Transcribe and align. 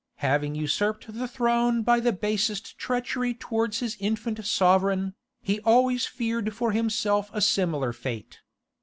Having 0.25 0.55
usurped 0.55 1.13
the 1.13 1.27
throne 1.27 1.83
by 1.83 1.99
the 1.99 2.11
basest 2.11 2.75
treachery 2.79 3.35
towards 3.35 3.81
his 3.81 3.95
infant 3.99 4.43
sovereign, 4.43 5.13
he 5.43 5.59
always 5.59 6.07
feared 6.07 6.55
for 6.55 6.71
himself 6.71 7.29
a 7.33 7.39
similar 7.39 7.93
fate. 7.93 8.39